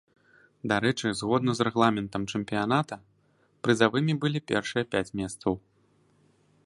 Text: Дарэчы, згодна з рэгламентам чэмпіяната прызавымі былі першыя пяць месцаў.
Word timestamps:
Дарэчы, 0.69 1.11
згодна 1.19 1.51
з 1.59 1.65
рэгламентам 1.67 2.21
чэмпіяната 2.33 2.95
прызавымі 3.67 4.13
былі 4.25 4.39
першыя 4.53 4.83
пяць 4.97 5.09
месцаў. 5.23 5.53